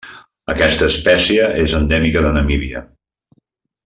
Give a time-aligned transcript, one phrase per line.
[0.53, 2.81] Aquesta espècie és endèmica de Namíbia.